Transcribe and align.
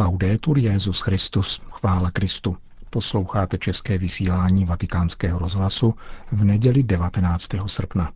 Laudetur 0.00 0.58
Jezus 0.58 1.00
Christus, 1.00 1.60
chvála 1.70 2.10
Kristu. 2.10 2.56
Posloucháte 2.90 3.58
české 3.58 3.98
vysílání 3.98 4.64
Vatikánského 4.64 5.38
rozhlasu 5.38 5.94
v 6.32 6.44
neděli 6.44 6.82
19. 6.82 7.48
srpna. 7.66 8.12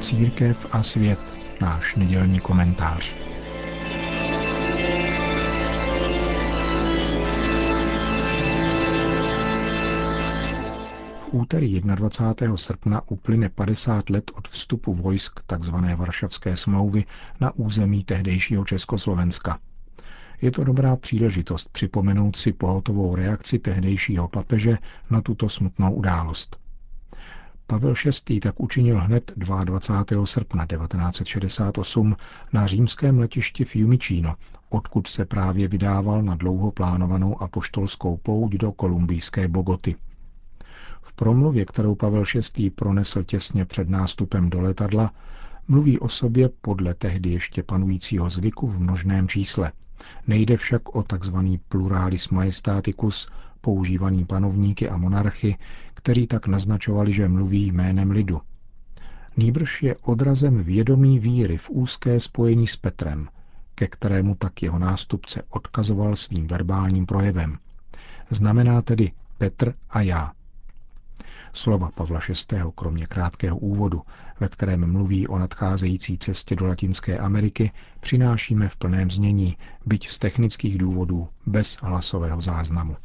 Církev 0.00 0.66
a 0.72 0.82
svět, 0.82 1.34
náš 1.60 1.94
nedělní 1.96 2.40
komentář. 2.40 3.14
Úterý 11.32 11.80
21. 11.80 12.56
srpna 12.56 13.02
uplyne 13.10 13.48
50 13.48 14.10
let 14.10 14.30
od 14.34 14.48
vstupu 14.48 14.94
vojsk 14.94 15.40
tzv. 15.46 15.74
Varšavské 15.96 16.56
smlouvy 16.56 17.04
na 17.40 17.50
území 17.54 18.04
tehdejšího 18.04 18.64
Československa. 18.64 19.58
Je 20.42 20.50
to 20.50 20.64
dobrá 20.64 20.96
příležitost 20.96 21.68
připomenout 21.72 22.36
si 22.36 22.52
pohotovou 22.52 23.14
reakci 23.16 23.58
tehdejšího 23.58 24.28
papeže 24.28 24.78
na 25.10 25.20
tuto 25.20 25.48
smutnou 25.48 25.94
událost. 25.94 26.56
Pavel 27.66 27.94
VI. 28.28 28.40
tak 28.40 28.60
učinil 28.60 29.00
hned 29.00 29.32
22. 29.36 30.26
srpna 30.26 30.66
1968 30.66 32.16
na 32.52 32.66
římském 32.66 33.18
letišti 33.18 33.64
Fiumicino, 33.64 34.34
odkud 34.70 35.06
se 35.06 35.24
právě 35.24 35.68
vydával 35.68 36.22
na 36.22 36.34
dlouho 36.34 36.70
plánovanou 36.70 37.42
apoštolskou 37.42 38.16
pouť 38.16 38.52
do 38.52 38.72
kolumbijské 38.72 39.48
Bogoty– 39.48 39.94
v 41.02 41.12
promluvě, 41.12 41.64
kterou 41.64 41.94
Pavel 41.94 42.22
VI. 42.56 42.70
pronesl 42.70 43.24
těsně 43.24 43.64
před 43.64 43.88
nástupem 43.88 44.50
do 44.50 44.60
letadla, 44.60 45.12
mluví 45.68 45.98
o 45.98 46.08
sobě 46.08 46.48
podle 46.60 46.94
tehdy 46.94 47.30
ještě 47.30 47.62
panujícího 47.62 48.30
zvyku 48.30 48.66
v 48.66 48.80
množném 48.80 49.28
čísle. 49.28 49.72
Nejde 50.26 50.56
však 50.56 50.94
o 50.94 51.02
tzv. 51.02 51.36
pluralis 51.68 52.28
majestaticus, 52.28 53.28
používaný 53.60 54.24
panovníky 54.24 54.88
a 54.88 54.96
monarchy, 54.96 55.56
kteří 55.94 56.26
tak 56.26 56.46
naznačovali, 56.46 57.12
že 57.12 57.28
mluví 57.28 57.66
jménem 57.72 58.10
lidu. 58.10 58.40
Nýbrž 59.36 59.82
je 59.82 59.94
odrazem 59.96 60.62
vědomí 60.62 61.18
víry 61.18 61.56
v 61.56 61.70
úzké 61.70 62.20
spojení 62.20 62.66
s 62.66 62.76
Petrem, 62.76 63.28
ke 63.74 63.86
kterému 63.86 64.34
tak 64.34 64.62
jeho 64.62 64.78
nástupce 64.78 65.42
odkazoval 65.50 66.16
svým 66.16 66.46
verbálním 66.46 67.06
projevem. 67.06 67.58
Znamená 68.30 68.82
tedy 68.82 69.12
Petr 69.38 69.74
a 69.90 70.00
já. 70.00 70.32
Slova 71.52 71.90
Pavla 71.90 72.20
VI. 72.28 72.58
kromě 72.74 73.06
krátkého 73.06 73.58
úvodu, 73.58 74.02
ve 74.40 74.48
kterém 74.48 74.92
mluví 74.92 75.28
o 75.28 75.38
nadcházející 75.38 76.18
cestě 76.18 76.56
do 76.56 76.66
Latinské 76.66 77.18
Ameriky, 77.18 77.72
přinášíme 78.00 78.68
v 78.68 78.76
plném 78.76 79.10
znění, 79.10 79.56
byť 79.86 80.08
z 80.08 80.18
technických 80.18 80.78
důvodů 80.78 81.28
bez 81.46 81.78
hlasového 81.82 82.40
záznamu. 82.40 82.96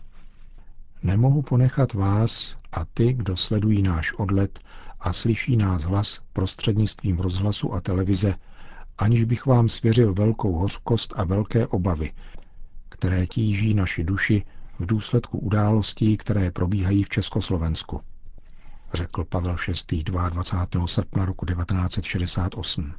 Nemohu 1.03 1.41
ponechat 1.41 1.93
vás 1.93 2.57
a 2.71 2.85
ty, 2.85 3.13
kdo 3.13 3.37
sledují 3.37 3.81
náš 3.81 4.13
odlet 4.17 4.59
a 4.99 5.13
slyší 5.13 5.57
nás 5.57 5.83
hlas 5.83 6.19
prostřednictvím 6.33 7.19
rozhlasu 7.19 7.73
a 7.73 7.81
televize, 7.81 8.35
aniž 8.97 9.23
bych 9.23 9.45
vám 9.45 9.69
svěřil 9.69 10.13
velkou 10.13 10.53
hořkost 10.55 11.13
a 11.17 11.23
velké 11.23 11.67
obavy, 11.67 12.11
které 12.89 13.27
tíží 13.27 13.73
naši 13.73 14.03
duši 14.03 14.43
v 14.79 14.85
důsledku 14.85 15.39
událostí, 15.39 16.17
které 16.17 16.51
probíhají 16.51 17.03
v 17.03 17.09
Československu 17.09 18.01
řekl 18.93 19.23
Pavel 19.23 19.55
VI. 19.91 20.03
22. 20.03 20.87
srpna 20.87 21.25
roku 21.25 21.45
1968. 21.45 22.93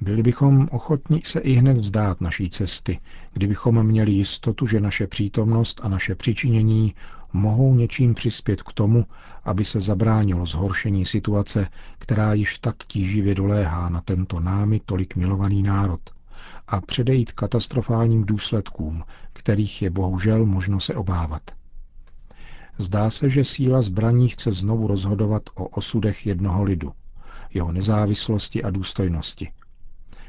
Byli 0.00 0.22
bychom 0.22 0.68
ochotní 0.70 1.22
se 1.24 1.40
i 1.40 1.52
hned 1.52 1.76
vzdát 1.78 2.20
naší 2.20 2.50
cesty, 2.50 3.00
kdybychom 3.32 3.82
měli 3.86 4.12
jistotu, 4.12 4.66
že 4.66 4.80
naše 4.80 5.06
přítomnost 5.06 5.80
a 5.84 5.88
naše 5.88 6.14
přičinění 6.14 6.94
mohou 7.32 7.74
něčím 7.74 8.14
přispět 8.14 8.62
k 8.62 8.72
tomu, 8.72 9.06
aby 9.44 9.64
se 9.64 9.80
zabránilo 9.80 10.46
zhoršení 10.46 11.06
situace, 11.06 11.68
která 11.98 12.34
již 12.34 12.58
tak 12.58 12.76
tíživě 12.86 13.34
doléhá 13.34 13.88
na 13.88 14.00
tento 14.00 14.40
námi 14.40 14.80
tolik 14.86 15.16
milovaný 15.16 15.62
národ, 15.62 16.00
a 16.68 16.80
předejít 16.80 17.32
katastrofálním 17.32 18.24
důsledkům, 18.24 19.04
kterých 19.32 19.82
je 19.82 19.90
bohužel 19.90 20.46
možno 20.46 20.80
se 20.80 20.94
obávat. 20.94 21.42
Zdá 22.78 23.10
se, 23.10 23.28
že 23.30 23.44
síla 23.44 23.82
zbraní 23.82 24.28
chce 24.28 24.52
znovu 24.52 24.86
rozhodovat 24.86 25.42
o 25.54 25.68
osudech 25.68 26.26
jednoho 26.26 26.62
lidu, 26.62 26.92
jeho 27.54 27.72
nezávislosti 27.72 28.62
a 28.62 28.70
důstojnosti. 28.70 29.52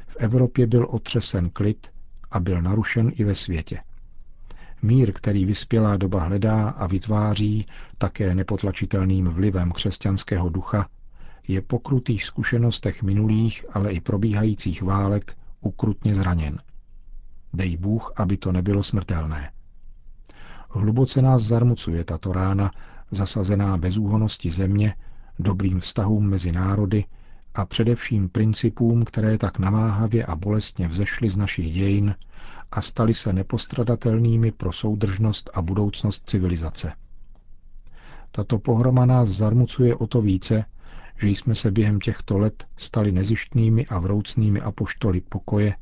V 0.06 0.16
Evropě 0.20 0.66
byl 0.66 0.86
otřesen 0.90 1.50
klid 1.50 1.92
a 2.30 2.40
byl 2.40 2.62
narušen 2.62 3.12
i 3.14 3.24
ve 3.24 3.34
světě. 3.34 3.80
Mír, 4.82 5.12
který 5.12 5.44
vyspělá 5.44 5.96
doba 5.96 6.22
hledá 6.22 6.68
a 6.68 6.86
vytváří 6.86 7.66
také 7.98 8.34
nepotlačitelným 8.34 9.28
vlivem 9.28 9.72
křesťanského 9.72 10.48
ducha, 10.48 10.88
je 11.48 11.62
po 11.62 11.78
krutých 11.78 12.24
zkušenostech 12.24 13.02
minulých, 13.02 13.64
ale 13.72 13.92
i 13.92 14.00
probíhajících 14.00 14.82
válek 14.82 15.36
ukrutně 15.60 16.14
zraněn. 16.14 16.58
Dej 17.52 17.76
Bůh, 17.76 18.12
aby 18.16 18.36
to 18.36 18.52
nebylo 18.52 18.82
smrtelné. 18.82 19.50
Hluboce 20.70 21.22
nás 21.22 21.42
zarmucuje 21.42 22.04
tato 22.04 22.32
rána, 22.32 22.70
zasazená 23.10 23.76
bezúhonosti 23.76 24.50
země, 24.50 24.94
dobrým 25.38 25.80
vztahům 25.80 26.28
mezi 26.28 26.52
národy 26.52 27.04
a 27.54 27.66
především 27.66 28.28
principům, 28.28 29.04
které 29.04 29.38
tak 29.38 29.58
namáhavě 29.58 30.24
a 30.26 30.36
bolestně 30.36 30.88
vzešly 30.88 31.28
z 31.30 31.36
našich 31.36 31.72
dějin 31.72 32.14
a 32.70 32.80
staly 32.80 33.14
se 33.14 33.32
nepostradatelnými 33.32 34.52
pro 34.52 34.72
soudržnost 34.72 35.50
a 35.54 35.62
budoucnost 35.62 36.22
civilizace. 36.26 36.92
Tato 38.30 38.58
pohroma 38.58 39.06
nás 39.06 39.28
zarmucuje 39.28 39.96
o 39.96 40.06
to 40.06 40.22
více, 40.22 40.64
že 41.20 41.28
jsme 41.28 41.54
se 41.54 41.70
během 41.70 42.00
těchto 42.00 42.38
let 42.38 42.66
stali 42.76 43.12
nezištnými 43.12 43.86
a 43.86 43.98
vroucnými 43.98 44.60
apoštoly 44.60 45.20
pokoje 45.20 45.74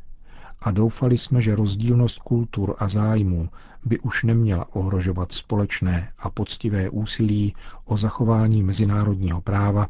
a 0.61 0.71
doufali 0.71 1.19
jsme, 1.19 1.43
že 1.43 1.55
rozdílnost 1.55 2.19
kultur 2.19 2.77
a 2.78 2.89
zájmů 2.89 3.49
by 3.84 3.99
už 3.99 4.25
neměla 4.25 4.75
ohrožovat 4.75 5.33
společné 5.33 6.12
a 6.19 6.31
poctivé 6.31 6.91
úsilí 6.91 7.55
o 7.84 7.97
zachování 7.97 8.62
mezinárodního 8.62 9.41
práva 9.41 9.89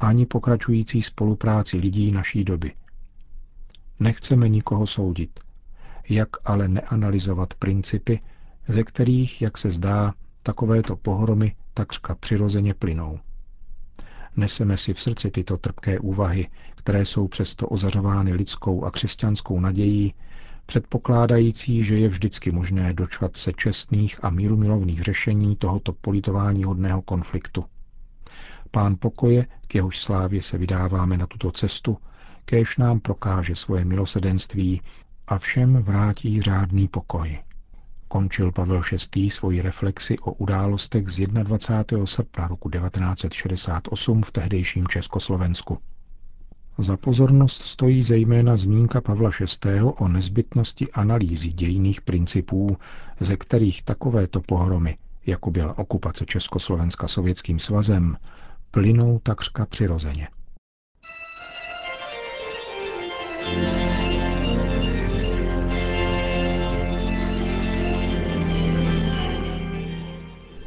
ani 0.00 0.26
pokračující 0.26 1.02
spolupráci 1.02 1.76
lidí 1.76 2.12
naší 2.12 2.44
doby. 2.44 2.72
Nechceme 4.00 4.48
nikoho 4.48 4.86
soudit, 4.86 5.40
jak 6.08 6.28
ale 6.44 6.68
neanalyzovat 6.68 7.54
principy, 7.54 8.20
ze 8.68 8.84
kterých, 8.84 9.42
jak 9.42 9.58
se 9.58 9.70
zdá, 9.70 10.14
takovéto 10.42 10.96
pohromy 10.96 11.56
takřka 11.74 12.14
přirozeně 12.14 12.74
plynou. 12.74 13.18
Neseme 14.36 14.76
si 14.76 14.94
v 14.94 15.00
srdci 15.00 15.30
tyto 15.30 15.56
trpké 15.56 15.98
úvahy, 15.98 16.48
které 16.74 17.04
jsou 17.04 17.28
přesto 17.28 17.68
ozařovány 17.68 18.32
lidskou 18.32 18.84
a 18.84 18.90
křesťanskou 18.90 19.60
nadějí, 19.60 20.14
předpokládající, 20.66 21.84
že 21.84 21.98
je 21.98 22.08
vždycky 22.08 22.52
možné 22.52 22.94
dočkat 22.94 23.36
se 23.36 23.52
čestných 23.52 24.24
a 24.24 24.30
mírumilovných 24.30 25.02
řešení 25.02 25.56
tohoto 25.56 25.92
politování 25.92 26.64
hodného 26.64 27.02
konfliktu. 27.02 27.64
Pán 28.70 28.96
pokoje, 28.98 29.46
k 29.66 29.74
jehož 29.74 29.98
slávě 29.98 30.42
se 30.42 30.58
vydáváme 30.58 31.16
na 31.18 31.26
tuto 31.26 31.50
cestu, 31.52 31.98
kéž 32.44 32.76
nám 32.76 33.00
prokáže 33.00 33.56
svoje 33.56 33.84
milosedenství 33.84 34.80
a 35.26 35.38
všem 35.38 35.82
vrátí 35.82 36.42
řádný 36.42 36.88
pokoj. 36.88 37.38
Končil 38.14 38.52
Pavel 38.52 38.80
VI. 39.14 39.30
svoji 39.30 39.62
reflexi 39.62 40.18
o 40.18 40.32
událostech 40.32 41.08
z 41.08 41.26
21. 41.26 42.06
srpna 42.06 42.46
roku 42.46 42.70
1968 42.70 44.22
v 44.22 44.30
tehdejším 44.30 44.88
Československu. 44.88 45.78
Za 46.78 46.96
pozornost 46.96 47.62
stojí 47.62 48.02
zejména 48.02 48.56
zmínka 48.56 49.00
Pavla 49.00 49.30
VI. 49.40 49.80
o 49.80 50.08
nezbytnosti 50.08 50.92
analýzy 50.92 51.48
dějných 51.52 52.00
principů, 52.00 52.76
ze 53.20 53.36
kterých 53.36 53.82
takovéto 53.82 54.40
pohromy, 54.40 54.98
jako 55.26 55.50
byla 55.50 55.78
okupace 55.78 56.24
Československa 56.26 57.08
sovětským 57.08 57.58
svazem, 57.58 58.16
plynou 58.70 59.18
takřka 59.18 59.66
přirozeně. 59.66 60.28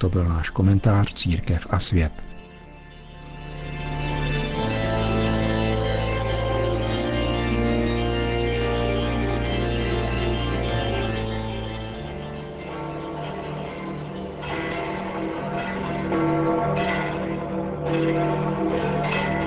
To 0.08 0.12
byl 0.12 0.24
náš 0.30 0.50
komentář 0.50 1.14
Církev 1.14 1.68
a 1.70 1.80
svět. 1.80 2.12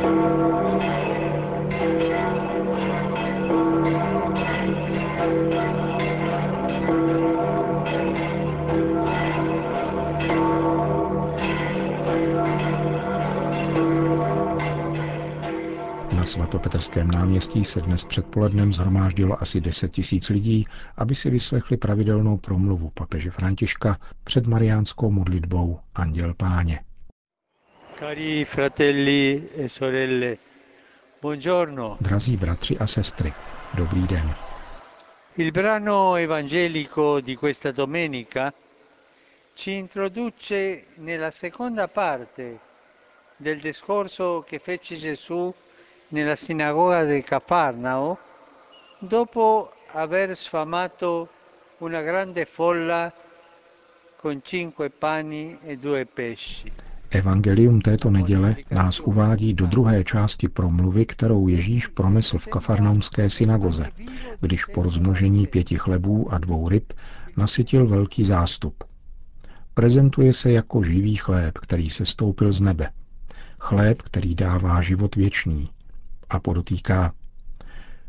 thank 0.02 0.40
you 0.40 0.49
svatopetrském 16.60 17.10
náměstí 17.10 17.64
se 17.64 17.80
dnes 17.80 18.04
předpolednem 18.04 18.72
zhromáždilo 18.72 19.42
asi 19.42 19.60
10 19.60 19.92
tisíc 19.92 20.28
lidí, 20.28 20.66
aby 20.96 21.14
si 21.14 21.30
vyslechli 21.30 21.76
pravidelnou 21.76 22.36
promluvu 22.36 22.90
papeže 22.90 23.30
Františka 23.30 23.98
před 24.24 24.46
mariánskou 24.46 25.10
modlitbou 25.10 25.78
Anděl 25.94 26.34
Páně. 26.34 26.80
Cari 27.98 28.44
fratelli 28.44 29.42
e 29.56 29.68
sorelle, 29.68 30.36
buongiorno. 31.22 31.96
Drazí 32.00 32.36
bratři 32.36 32.78
a 32.78 32.86
sestry, 32.86 33.32
dobrý 33.74 34.06
den. 34.06 34.34
Il 35.36 35.52
brano 35.52 36.14
evangelico 36.16 37.20
di 37.20 37.36
questa 37.36 37.72
domenica 37.72 38.52
ci 39.54 39.70
introduce 39.70 40.82
nella 40.98 41.30
seconda 41.30 41.88
parte 41.88 42.58
del 43.36 43.58
discorso 43.60 44.44
che 44.50 44.58
fece 44.58 44.96
Gesù 44.96 45.54
nella 46.10 46.36
sinagoga 46.36 47.04
di 47.04 47.22
Cafarnao 47.22 48.18
dopo 48.98 49.72
aver 49.92 50.36
sfamato 50.36 51.28
una 51.78 52.02
grande 52.02 52.44
folla 52.44 53.12
con 54.16 54.40
cinque 54.42 54.90
pani 54.90 55.58
e 55.62 55.76
due 55.76 56.06
pesci. 56.06 56.72
Evangelium 57.12 57.80
této 57.80 58.10
neděle 58.10 58.56
nás 58.70 59.00
uvádí 59.00 59.54
do 59.54 59.66
druhé 59.66 60.04
části 60.04 60.48
promluvy, 60.48 61.06
kterou 61.06 61.48
Ježíš 61.48 61.86
pronesl 61.86 62.38
v 62.38 62.46
kafarnaumské 62.46 63.30
synagoze, 63.30 63.90
když 64.40 64.64
po 64.64 64.82
rozmnožení 64.82 65.46
pěti 65.46 65.78
chlebů 65.78 66.32
a 66.32 66.38
dvou 66.38 66.68
ryb 66.68 66.92
nasytil 67.36 67.86
velký 67.86 68.24
zástup. 68.24 68.84
Prezentuje 69.74 70.32
se 70.32 70.52
jako 70.52 70.82
živý 70.82 71.16
chléb, 71.16 71.58
který 71.58 71.90
se 71.90 72.06
stoupil 72.06 72.52
z 72.52 72.60
nebe. 72.60 72.90
Chléb, 73.60 74.02
který 74.02 74.34
dává 74.34 74.80
život 74.80 75.16
věčný. 75.16 75.70
A 76.30 76.40
podotýká, 76.40 77.12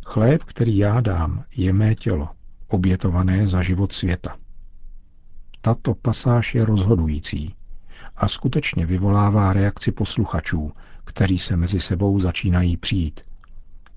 chléb, 0.06 0.44
který 0.44 0.78
já 0.78 1.02
dám, 1.02 1.44
je 1.56 1.74
mé 1.74 1.96
tělo, 1.96 2.30
obětované 2.68 3.48
za 3.48 3.62
život 3.62 3.94
světa. 3.94 4.36
Tato 5.62 5.96
pasáž 5.96 6.56
je 6.56 6.66
rozhodující 6.66 7.56
a 8.16 8.28
skutečně 8.28 8.86
vyvolává 8.86 9.54
reakci 9.54 9.92
posluchačů, 9.92 10.72
kteří 11.04 11.40
se 11.40 11.58
mezi 11.58 11.80
sebou 11.80 12.20
začínají 12.20 12.78
přijít. 12.78 13.22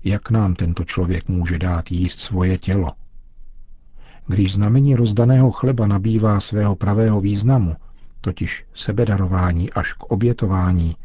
Jak 0.03 0.29
nám 0.29 0.55
tento 0.55 0.83
člověk 0.83 1.27
může 1.27 1.59
dát 1.59 1.91
jíst 1.91 2.19
svoje 2.19 2.57
tělo? 2.57 2.91
Když 4.27 4.53
znamení 4.53 4.95
rozdaného 4.95 5.51
chleba 5.51 5.87
nabývá 5.87 6.39
svého 6.39 6.75
pravého 6.75 7.21
významu, 7.21 7.75
totiž 8.21 8.65
sebedarování 8.73 9.73
až 9.73 9.93
k 9.93 10.03
obětování, 10.03 10.95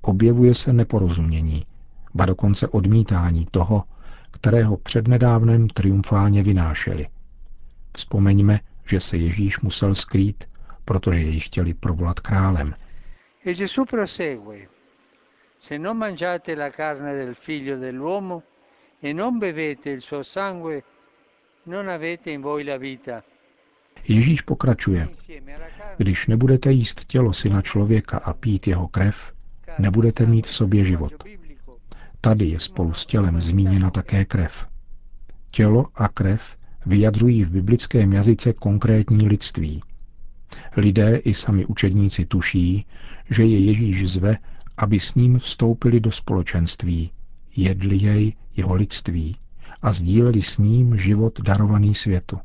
objevuje 0.00 0.54
se 0.54 0.72
neporozumění, 0.72 1.66
ba 2.14 2.26
dokonce 2.26 2.68
odmítání 2.68 3.46
toho, 3.50 3.84
kterého 4.30 4.76
přednedávnem 4.76 5.68
triumfálně 5.68 6.42
vynášeli. 6.42 7.06
Vzpomeňme, 7.96 8.60
že 8.86 9.00
se 9.00 9.16
Ježíš 9.16 9.60
musel 9.60 9.94
skrýt, 9.94 10.44
protože 10.84 11.20
jej 11.20 11.40
chtěli 11.40 11.74
provolat 11.74 12.20
králem. 12.20 12.74
E 13.46 13.54
Gesù 13.54 13.84
prosegue. 13.84 14.68
Se 15.60 15.78
non 15.78 15.96
mangiate 15.96 16.54
la 16.56 16.70
carne 16.70 17.14
del 17.14 17.34
figlio 17.34 17.76
dell'uomo 17.78 18.42
e 19.02 19.12
non 19.12 19.38
bevete 19.38 19.90
il 19.90 20.00
suo 20.00 20.22
sangue, 20.22 20.82
non 21.62 21.88
avete 21.88 22.30
in 22.30 22.40
voi 22.40 22.64
la 22.64 22.76
vita. 22.76 23.22
Ježíš 24.08 24.40
pokračuje. 24.40 25.08
Když 25.96 26.26
nebudete 26.26 26.72
jíst 26.72 27.04
tělo 27.04 27.32
syna 27.32 27.62
člověka 27.62 28.18
a 28.18 28.32
pít 28.32 28.66
jeho 28.66 28.88
krev, 28.88 29.32
nebudete 29.78 30.26
mít 30.26 30.46
v 30.46 30.54
sobě 30.54 30.84
život. 30.84 31.12
Tady 32.24 32.46
je 32.46 32.60
spolu 32.60 32.94
s 32.94 33.06
tělem 33.06 33.40
zmíněna 33.40 33.90
také 33.90 34.24
krev. 34.24 34.66
Tělo 35.50 35.86
a 35.94 36.08
krev 36.08 36.56
vyjadřují 36.86 37.44
v 37.44 37.50
biblickém 37.50 38.12
jazyce 38.12 38.52
konkrétní 38.52 39.28
lidství. 39.28 39.82
Lidé 40.76 41.16
i 41.16 41.34
sami 41.34 41.66
učedníci 41.66 42.24
tuší, 42.24 42.86
že 43.30 43.44
je 43.44 43.58
Ježíš 43.58 44.10
zve, 44.10 44.38
aby 44.76 45.00
s 45.00 45.14
ním 45.14 45.38
vstoupili 45.38 46.00
do 46.00 46.10
společenství, 46.10 47.10
jedli 47.56 47.96
jej 47.96 48.34
jeho 48.56 48.74
lidství 48.74 49.36
a 49.82 49.92
sdíleli 49.92 50.42
s 50.42 50.58
ním 50.58 50.96
život 50.96 51.40
darovaný 51.40 51.94
světu. 51.94 52.38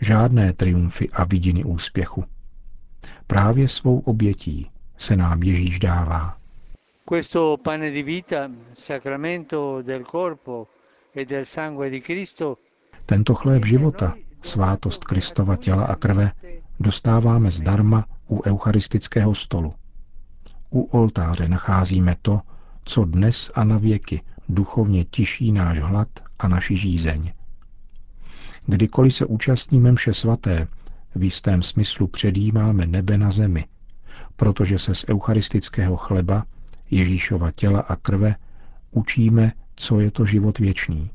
Žádné 0.00 0.52
triumfy 0.52 1.10
a 1.10 1.24
vidiny 1.24 1.64
úspěchu. 1.64 2.24
Právě 3.26 3.68
svou 3.68 3.98
obětí 3.98 4.70
se 4.96 5.16
nám 5.16 5.42
Ježíš 5.42 5.78
dává. 5.78 6.37
Questo 7.08 7.56
pane 7.62 7.90
di 7.90 8.02
vita, 8.02 8.50
sacramento 8.74 9.80
del 9.80 10.04
corpo 10.04 10.68
e 11.10 11.24
del 11.24 11.46
sangue 11.46 11.88
di 11.88 12.00
Cristo, 12.02 12.58
Tento 13.06 13.32
chléb 13.34 13.64
života, 13.64 14.14
svátost 14.40 15.04
Kristova 15.04 15.56
těla 15.56 15.84
a 15.84 15.96
krve, 15.96 16.32
dostáváme 16.80 17.50
zdarma 17.50 18.04
u 18.28 18.42
eucharistického 18.44 19.34
stolu. 19.34 19.74
U 20.70 20.82
oltáře 20.82 21.48
nacházíme 21.48 22.16
to, 22.22 22.40
co 22.84 23.04
dnes 23.04 23.50
a 23.54 23.64
na 23.64 23.78
věky 23.78 24.22
duchovně 24.48 25.04
tiší 25.04 25.52
náš 25.52 25.78
hlad 25.78 26.08
a 26.38 26.48
naši 26.48 26.76
žízeň. 26.76 27.32
Kdykoliv 28.66 29.14
se 29.14 29.26
účastníme 29.26 29.92
mše 29.92 30.12
svaté, 30.14 30.68
v 31.14 31.22
jistém 31.24 31.62
smyslu 31.62 32.06
předjímáme 32.06 32.86
nebe 32.86 33.18
na 33.18 33.30
zemi, 33.30 33.64
protože 34.36 34.78
se 34.78 34.94
z 34.94 35.04
eucharistického 35.08 35.96
chleba, 35.96 36.44
Ježíšova 36.90 37.50
těla 37.50 37.80
a 37.80 37.96
krve, 37.96 38.34
učíme, 38.90 39.52
co 39.76 40.00
je 40.00 40.10
to 40.10 40.26
život 40.26 40.58
věčný. 40.58 41.10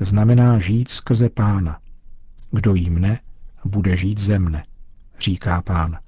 Znamená 0.00 0.58
žít 0.58 0.88
skrze 0.88 1.28
pána. 1.28 1.80
Kdo 2.50 2.74
jím 2.74 2.98
ne, 2.98 3.20
bude 3.64 3.96
žít 3.96 4.18
ze 4.18 4.38
mne, 4.38 4.64
říká 5.20 5.62
pán. 5.62 5.98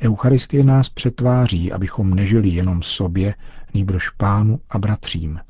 Eucharistie 0.00 0.64
nás 0.64 0.88
přetváří, 0.88 1.72
abychom 1.72 2.14
nežili 2.14 2.48
jenom 2.48 2.82
sobě, 2.82 3.34
nýbrž 3.74 4.10
pánu 4.10 4.60
a 4.70 4.78
bratřím. 4.78 5.40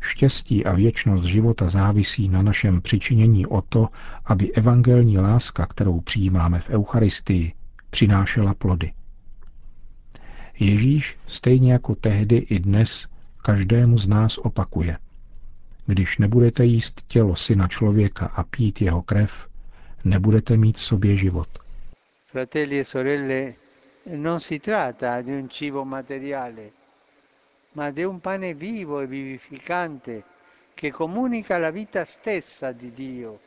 Štěstí 0.00 0.64
a 0.64 0.72
věčnost 0.72 1.24
života 1.24 1.68
závisí 1.68 2.28
na 2.28 2.42
našem 2.42 2.80
přičinění 2.80 3.46
o 3.46 3.62
to, 3.62 3.88
aby 4.24 4.52
evangelní 4.52 5.18
láska, 5.18 5.66
kterou 5.66 6.00
přijímáme 6.00 6.60
v 6.60 6.70
Eucharistii, 6.70 7.54
přinášela 7.90 8.54
plody. 8.54 8.92
Ježíš, 10.60 11.18
stejně 11.26 11.72
jako 11.72 11.94
tehdy 11.94 12.36
i 12.36 12.58
dnes, 12.58 13.08
každému 13.42 13.98
z 13.98 14.08
nás 14.08 14.38
opakuje. 14.38 14.96
Když 15.86 16.18
nebudete 16.18 16.64
jíst 16.64 17.04
tělo 17.08 17.36
syna 17.36 17.68
člověka 17.68 18.26
a 18.26 18.42
pít 18.42 18.82
jeho 18.82 19.02
krev, 19.02 19.48
nebudete 20.04 20.56
mít 20.56 20.76
v 20.76 20.84
sobě 20.84 21.16
život. 21.16 21.48
fratelli 22.30 22.78
e 22.78 22.84
sorelle, 22.84 23.54
non 24.16 24.40
si 24.40 24.60
tratta 24.60 25.20
di 25.20 25.32
un 25.32 25.48
cibo 25.48 25.84
materiale, 25.84 26.70
ma 27.72 27.90
di 27.90 28.04
un 28.04 28.20
pane 28.20 28.54
vivo 28.54 29.00
e 29.00 29.06
vivificante 29.06 30.22
che 30.74 30.92
comunica 30.92 31.58
la 31.58 31.70
vita 31.70 32.04
stessa 32.04 32.72
di 32.72 32.92
Dio. 32.92 33.38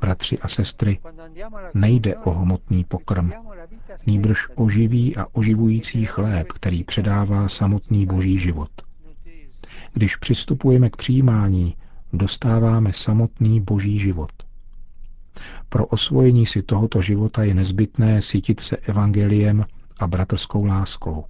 Bratři 0.00 0.38
a 0.38 0.48
sestry, 0.48 1.00
nejde 1.74 2.16
o 2.16 2.30
hmotný 2.30 2.84
pokrm, 2.84 3.32
nýbrž 4.06 4.48
o 4.54 4.68
živý 4.68 5.16
a 5.16 5.26
oživující 5.32 6.04
chléb, 6.04 6.52
který 6.52 6.84
předává 6.84 7.48
samotný 7.48 8.06
boží 8.06 8.38
život. 8.38 8.70
Když 9.92 10.16
přistupujeme 10.16 10.90
k 10.90 10.96
přijímání, 10.96 11.76
dostáváme 12.12 12.92
samotný 12.92 13.60
boží 13.60 13.98
život. 13.98 14.32
Pro 15.68 15.86
osvojení 15.86 16.46
si 16.46 16.62
tohoto 16.62 17.02
života 17.02 17.42
je 17.42 17.54
nezbytné 17.54 18.22
sítit 18.22 18.60
se 18.60 18.76
evangeliem 18.76 19.64
a 19.98 20.06
bratrskou 20.06 20.64
láskou. 20.64 21.24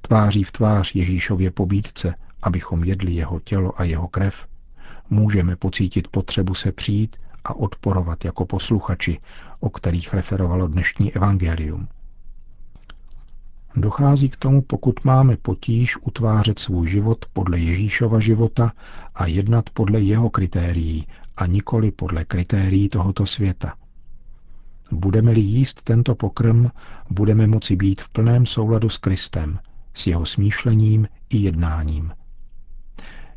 Tváří 0.00 0.44
v 0.44 0.52
tvář 0.52 0.94
Ježíšově 0.94 1.50
pobídce, 1.50 2.14
abychom 2.42 2.84
jedli 2.84 3.12
jeho 3.12 3.40
tělo 3.40 3.80
a 3.80 3.84
jeho 3.84 4.08
krev, 4.08 4.46
můžeme 5.10 5.56
pocítit 5.56 6.08
potřebu 6.08 6.54
se 6.54 6.72
přijít 6.72 7.16
a 7.48 7.54
odporovat 7.54 8.24
jako 8.24 8.46
posluchači, 8.46 9.20
o 9.60 9.70
kterých 9.70 10.14
referovalo 10.14 10.68
dnešní 10.68 11.12
evangelium. 11.12 11.88
Dochází 13.76 14.28
k 14.28 14.36
tomu, 14.36 14.62
pokud 14.62 15.04
máme 15.04 15.36
potíž 15.36 15.96
utvářet 16.02 16.58
svůj 16.58 16.88
život 16.88 17.24
podle 17.32 17.58
Ježíšova 17.58 18.20
života 18.20 18.72
a 19.14 19.26
jednat 19.26 19.70
podle 19.70 20.00
jeho 20.00 20.30
kritérií 20.30 21.06
a 21.36 21.46
nikoli 21.46 21.90
podle 21.90 22.24
kritérií 22.24 22.88
tohoto 22.88 23.26
světa. 23.26 23.74
Budeme-li 24.92 25.40
jíst 25.40 25.82
tento 25.82 26.14
pokrm, 26.14 26.66
budeme 27.10 27.46
moci 27.46 27.76
být 27.76 28.02
v 28.02 28.08
plném 28.08 28.46
souladu 28.46 28.88
s 28.88 28.98
Kristem, 28.98 29.58
s 29.94 30.06
jeho 30.06 30.26
smýšlením 30.26 31.08
i 31.30 31.38
jednáním. 31.38 32.12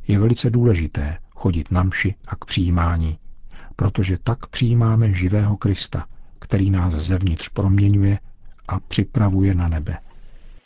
Je 0.07 0.19
velice 0.19 0.49
důležité 0.49 1.17
chodit 1.35 1.71
na 1.71 1.83
mši 1.83 2.15
a 2.27 2.35
k 2.35 2.45
přijímání, 2.45 3.17
protože 3.81 4.17
tak 4.17 4.47
přijímáme 4.47 5.13
živého 5.13 5.57
Krista, 5.57 6.05
který 6.39 6.69
nás 6.69 6.93
zevnitř 6.93 7.49
proměňuje 7.49 8.19
a 8.67 8.79
připravuje 8.79 9.55
na 9.55 9.67
nebe. 9.67 9.97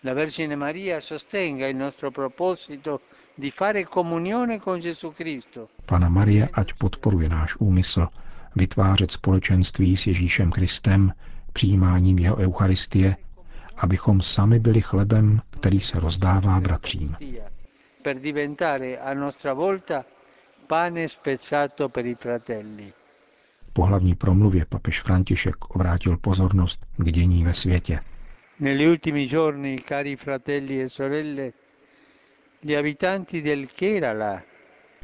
la 0.04 0.14
Vergine 0.14 0.56
Maria 0.56 1.02
sostenga 1.02 1.68
il 1.68 1.78
nostro 1.78 2.12
proposito 2.12 3.00
di 3.38 3.52
fare 3.52 3.86
comunione 3.94 4.60
con 4.60 4.80
Gesù 4.80 5.12
Cristo. 5.12 5.68
Pana 5.86 6.10
Marie 6.10 6.50
ať 6.54 6.74
podporuje 6.74 7.30
náš 7.30 7.56
úmysl 7.60 8.08
vytvářet 8.56 9.12
společenství 9.12 9.98
s 9.98 10.08
Ježíšem 10.08 10.52
Kristem, 10.52 11.12
přijímáním 11.54 12.20
jeho 12.20 12.38
Eucharistie, 12.38 13.16
abychom 13.78 14.22
sami 14.22 14.60
byli 14.60 14.82
chlebem, 14.82 15.42
který 15.50 15.80
se 15.80 16.00
rozdává 16.00 16.60
bratřím. 16.62 17.16
Per 18.02 18.20
diventare 18.20 18.98
a 18.98 19.14
nostra 19.14 19.54
volta 19.54 20.06
pane 20.68 21.08
spezzato 21.10 21.90
per 21.90 22.06
i 22.06 22.16
fratelli. 22.16 22.94
Po 23.76 23.86
hlavní 23.86 24.16
promluvě 24.16 24.66
papež 24.70 25.02
František 25.02 25.66
obrátil 25.76 26.18
pozornost 26.18 26.86
k 26.98 27.12
dění 27.12 27.44
ve 27.44 27.54
světě. 27.54 28.00
Negli 28.60 28.90
ultimi 28.90 29.26
giorni, 29.28 29.80
cari 29.88 30.16
fratelli 30.16 30.82
e 30.82 30.90
sorelle, 30.90 31.52
gli 32.62 32.78
abitanti 32.78 33.42
del 33.42 33.66
Kerala 33.76 34.42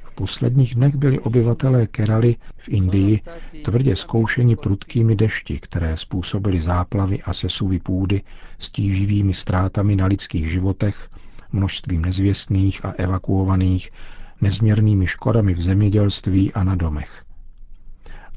v 0.04 0.12
posledních 0.12 0.76
dnech 0.76 0.96
byli 0.96 1.20
obyvatelé 1.20 1.88
Keraly 1.88 2.36
v 2.58 2.70
Indii 2.70 3.20
tvrdě 3.64 3.96
zkoušeni 3.96 4.56
prudkými 4.56 5.16
dešti, 5.16 5.60
které 5.60 5.98
způsobily 5.98 6.62
záplavy 6.62 7.22
a 7.22 7.34
sesuvy 7.34 7.80
půdy 7.80 8.22
s 8.60 8.70
tíživými 8.70 9.34
ztrátami 9.34 9.96
na 9.96 10.06
lidských 10.06 10.52
životech, 10.52 11.10
množstvím 11.52 12.02
nezvěstných 12.02 12.86
a 12.86 12.92
evakuovaných, 12.92 13.92
nezměrnými 14.42 15.08
škodami 15.08 15.54
v 15.54 15.62
zemědělství 15.62 16.54
a 16.54 16.64
na 16.64 16.76
domech. 16.76 17.24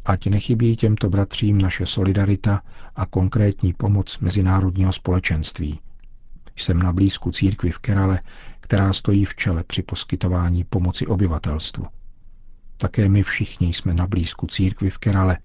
Ať 0.04 0.26
nechybí 0.26 0.76
těmto 0.76 1.08
bratřím 1.08 1.58
naše 1.60 1.86
solidarita 1.86 2.62
a 2.96 3.06
konkrétní 3.06 3.72
pomoc 3.72 4.18
mezinárodního 4.18 4.92
společenství. 4.92 5.80
Jsem 6.56 6.78
na 6.78 6.92
blízku 6.92 7.30
církvi 7.30 7.70
v 7.70 7.78
Kerale, 7.78 8.20
která 8.60 8.92
stojí 8.92 9.24
v 9.24 9.34
čele 9.34 9.64
při 9.64 9.82
poskytování 9.82 10.64
pomoci 10.64 11.06
obyvatelstvu. 11.06 11.84
Také 12.76 13.08
my 13.08 13.22
všichni 13.22 13.72
jsme 13.72 13.94
na 13.94 14.06
blízku 14.06 14.46
církvi 14.46 14.90
v 14.90 14.98
Kerale. 14.98 15.38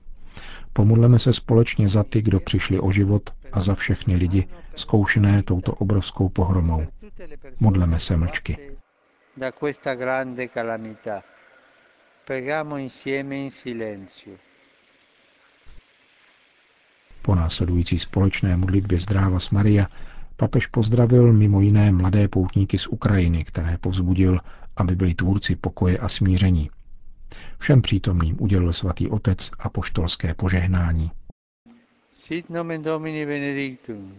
Pomodleme 0.73 1.19
se 1.19 1.33
společně 1.33 1.87
za 1.89 2.03
ty, 2.03 2.21
kdo 2.21 2.39
přišli 2.39 2.79
o 2.79 2.91
život 2.91 3.29
a 3.51 3.59
za 3.59 3.75
všechny 3.75 4.15
lidi 4.15 4.47
zkoušené 4.75 5.43
touto 5.43 5.73
obrovskou 5.73 6.29
pohromou. 6.29 6.87
Modleme 7.59 7.99
se 7.99 8.17
mlčky. 8.17 8.57
Da 9.37 9.51
questa 9.51 9.95
grande 9.95 10.47
calamità. 10.47 11.21
Preghiamo 12.25 12.77
insieme 12.77 13.35
in 13.37 13.51
silenzio. 13.51 14.48
Po 17.29 17.35
následující 17.35 17.99
společné 17.99 18.57
modlitbě 18.57 18.99
Zdráva 18.99 19.39
s 19.39 19.49
Maria 19.49 19.87
Papež 20.35 20.67
pozdravil 20.67 21.33
mimo 21.33 21.61
jiné 21.61 21.91
mladé 21.91 22.27
poutníky 22.27 22.77
z 22.77 22.87
Ukrajiny, 22.87 23.43
které 23.43 23.77
povzbudil, 23.77 24.39
aby 24.77 24.95
byli 24.95 25.13
tvůrci 25.13 25.55
pokoje 25.55 25.97
a 25.97 26.09
smíření. 26.09 26.69
Všem 27.59 27.81
přítomným 27.81 28.37
udělil 28.39 28.73
svatý 28.73 29.07
otec 29.09 29.51
a 29.59 29.69
poštolské 29.69 30.33
požehnání. 30.33 31.11
Sit 32.13 32.49
nomen 32.49 32.81
Domini 32.81 33.25
benedictum. 33.25 34.13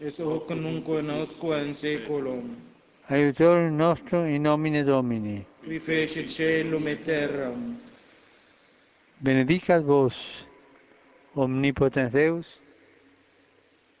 Es 0.00 0.18
hoc 0.18 0.50
nunc 0.50 0.84
in 0.98 1.10
usque 1.22 1.66
in 1.66 1.74
saeculum. 1.74 2.56
Aiutorium 3.08 3.78
nostrum 3.78 4.26
in 4.26 4.42
nomine 4.42 4.84
Domini. 4.84 5.44
Qui 5.64 5.78
fecit 5.78 6.36
caelum 6.36 6.88
et 6.88 7.00
terram. 7.04 7.76
Benedicat 9.20 9.84
vos, 9.84 10.14
omnipotens 11.36 12.12
Deus, 12.12 12.58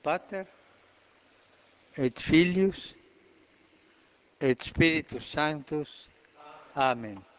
Pater, 0.02 0.44
et 1.96 2.18
Filius, 2.18 2.94
et 4.40 4.62
Spiritus 4.62 5.24
Sanctus. 5.24 6.08
Amen. 6.74 7.29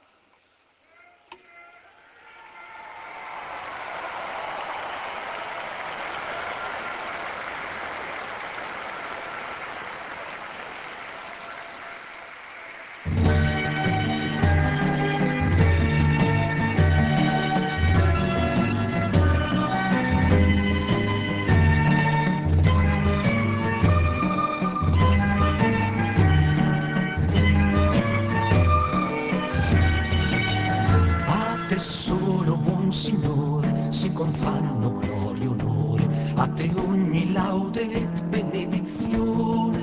Te 31.71 31.79
solo, 31.79 32.57
buon 32.57 32.91
Signore, 32.91 33.87
si 33.91 34.11
confanno 34.11 34.99
gloria 34.99 35.45
e 35.45 35.47
onore, 35.47 36.33
a 36.35 36.45
te 36.49 36.69
ogni 36.75 37.31
laude 37.31 37.89
et 37.89 38.23
benedizione. 38.25 39.79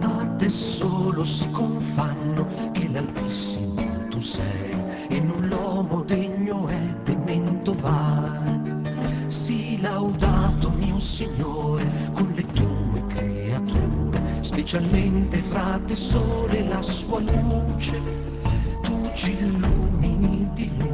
A 0.00 0.26
te 0.38 0.48
solo 0.48 1.22
si 1.22 1.50
confanno 1.50 2.46
che 2.72 2.88
l'Altissimo 2.88 4.08
tu 4.08 4.18
sei, 4.18 4.72
e 5.08 5.20
null'uomo 5.20 6.04
degno 6.04 6.68
è 6.68 7.02
temento 7.02 7.74
vai. 7.74 8.62
Sii 9.26 9.82
laudato 9.82 10.70
mio 10.70 10.98
Signore 10.98 11.84
con 12.14 12.32
le 12.34 12.46
tue 12.46 13.06
creature, 13.08 14.22
specialmente 14.40 15.42
fra 15.42 15.78
te 15.84 15.94
sole 15.94 16.60
e 16.60 16.66
la 16.66 16.80
sua 16.80 17.20
luce. 17.20 18.00
Tu 18.80 19.10
ci 19.12 19.32
illumini 19.38 20.48
di 20.54 20.70
lui, 20.78 20.93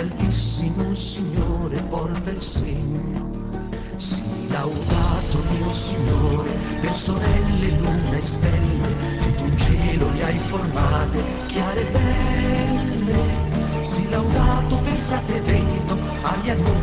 t'altissimo 0.00 0.94
Signore 0.94 1.76
porta 1.90 2.30
il 2.30 2.40
segno. 2.40 3.58
Sii 3.96 4.48
laudato 4.48 5.42
mio 5.50 5.70
Signore, 5.70 6.50
per 6.80 6.96
sorelle, 6.96 7.68
luna 7.68 8.16
e 8.16 8.22
stelle, 8.22 8.96
che 9.18 9.34
tu 9.34 9.54
cielo 9.56 10.10
le 10.12 10.24
hai 10.24 10.38
formate, 10.38 11.22
chiare 11.48 11.80
e 11.80 11.90
belle. 11.90 13.84
Sii 13.84 14.08
laudato 14.08 14.78
per 14.78 14.96
frate 14.96 15.40
vento, 15.40 15.98
aria 16.22 16.54
nuvole 16.54 16.79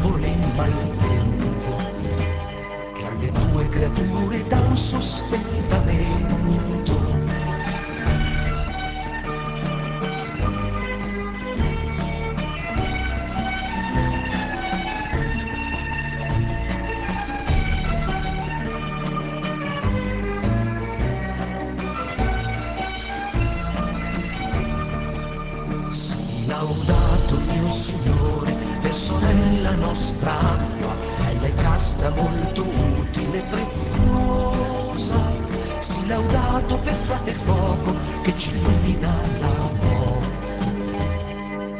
sorella 29.68 29.76
nostra 29.76 30.40
acqua, 30.40 30.96
bella 31.18 31.48
e 31.48 31.54
casta, 31.56 32.10
molto 32.12 32.64
utile 32.64 33.40
e 33.40 33.44
preziosa. 33.50 35.32
Sii 35.80 36.08
laudato 36.08 36.80
per 36.80 36.96
frate 36.96 37.34
fuoco, 37.34 37.96
che 38.24 38.38
ci 38.38 38.52
illumina 38.52 39.14
la 39.40 39.48
notte. 39.48 40.36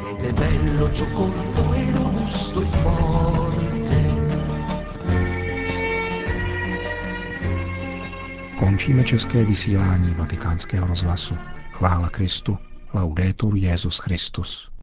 Ed 0.10 0.25
è 0.25 0.34
bello, 0.34 0.91
giocondo 0.91 1.74
e 1.74 1.91
robusto 1.91 2.62
e 2.62 2.65
forte. 2.65 3.65
Končíme 8.60 9.03
české 9.03 9.46
vysílání 9.46 10.13
vatikánského 10.17 10.88
rozhlasu. 10.88 11.38
Chvála 11.72 12.10
Kristu. 12.10 12.58
Laudetur 12.94 13.56
Jezus 13.56 14.00
Christus. 14.00 14.76